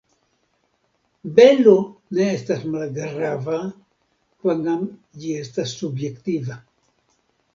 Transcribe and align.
Belo 1.39 1.73
ne 2.19 2.25
estas 2.37 2.63
malgrava, 2.75 3.59
kvankam 4.45 4.87
ĝi 5.25 5.35
estas 5.43 5.75
subjektiva. 5.83 6.57